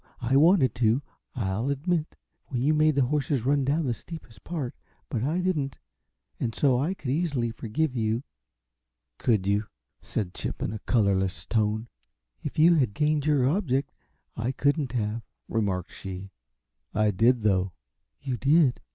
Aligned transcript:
I 0.19 0.35
wanted 0.35 0.73
to, 0.77 1.03
I'll 1.35 1.69
admit, 1.69 2.15
when 2.47 2.63
you 2.63 2.73
made 2.73 2.95
the 2.95 3.05
horses 3.05 3.45
run 3.45 3.63
down 3.63 3.85
the 3.85 3.93
steepest 3.93 4.43
part 4.43 4.73
but 5.09 5.21
I 5.23 5.41
didn't, 5.41 5.77
and 6.39 6.55
so 6.55 6.79
I 6.79 6.95
could 6.95 7.11
easily 7.11 7.51
forgive 7.51 7.95
you." 7.95 8.23
"Could 9.19 9.45
you?" 9.45 9.65
said 10.01 10.33
Chip, 10.33 10.63
in 10.63 10.73
a 10.73 10.79
colorless 10.79 11.45
tone. 11.45 11.87
"If 12.41 12.57
you 12.57 12.73
had 12.77 12.95
gained 12.95 13.27
your 13.27 13.47
object, 13.47 13.91
I 14.35 14.51
couldn't 14.53 14.93
have," 14.93 15.21
remarked 15.47 15.91
she. 15.93 16.31
"I 16.95 17.11
did, 17.11 17.43
though." 17.43 17.73
"You 18.19 18.37
did? 18.37 18.81